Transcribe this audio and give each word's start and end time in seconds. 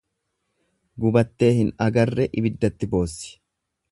Gubattee 1.03 1.51
hin 1.59 1.69
agarree 1.87 2.27
ibiddatti 2.43 2.93
boossi. 2.95 3.33